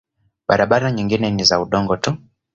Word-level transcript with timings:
Barabara 0.47 0.91
nyingine 0.91 1.31
ni 1.31 1.43
za 1.43 1.61
udongo 1.63 1.97
tu. 1.97 2.17